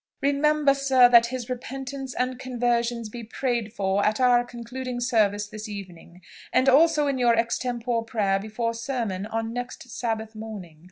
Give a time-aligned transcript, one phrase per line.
[0.19, 5.69] Remember, sir, that his repentance and conversion be prayed for at our concluding service this
[5.69, 10.79] evening, and also in your extempore prayer before sermon on next Sabbath morning."